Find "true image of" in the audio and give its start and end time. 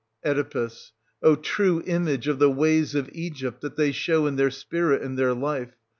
1.35-2.39